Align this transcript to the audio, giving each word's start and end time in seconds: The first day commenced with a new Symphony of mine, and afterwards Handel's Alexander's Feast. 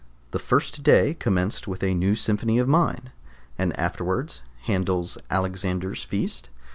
The 0.31 0.39
first 0.39 0.81
day 0.81 1.13
commenced 1.13 1.67
with 1.67 1.83
a 1.83 1.93
new 1.93 2.15
Symphony 2.15 2.57
of 2.57 2.67
mine, 2.67 3.11
and 3.59 3.71
afterwards 3.77 4.41
Handel's 4.63 5.19
Alexander's 5.29 6.01
Feast. 6.03 6.49